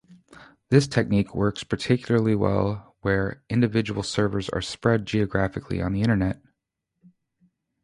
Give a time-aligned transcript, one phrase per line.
[0.69, 6.41] This technique works particularly well where individual servers are spread geographically on the Internet.